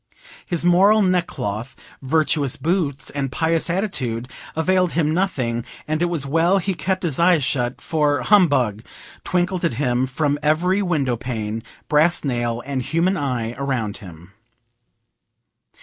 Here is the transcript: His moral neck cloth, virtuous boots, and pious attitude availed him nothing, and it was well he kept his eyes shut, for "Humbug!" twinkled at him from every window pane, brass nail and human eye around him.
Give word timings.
His 0.47 0.65
moral 0.65 1.03
neck 1.03 1.27
cloth, 1.27 1.75
virtuous 2.01 2.57
boots, 2.57 3.11
and 3.11 3.31
pious 3.31 3.69
attitude 3.69 4.27
availed 4.55 4.93
him 4.93 5.13
nothing, 5.13 5.63
and 5.87 6.01
it 6.01 6.05
was 6.05 6.25
well 6.25 6.57
he 6.57 6.73
kept 6.73 7.03
his 7.03 7.19
eyes 7.19 7.43
shut, 7.43 7.79
for 7.79 8.23
"Humbug!" 8.23 8.81
twinkled 9.23 9.63
at 9.63 9.75
him 9.75 10.07
from 10.07 10.39
every 10.41 10.81
window 10.81 11.17
pane, 11.17 11.61
brass 11.87 12.23
nail 12.23 12.63
and 12.65 12.81
human 12.81 13.15
eye 13.15 13.53
around 13.59 13.97
him. 13.97 14.31